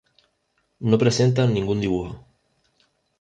No 0.89 0.97
presentan 1.03 1.53
ningún 1.53 1.79
dibujo. 1.79 2.15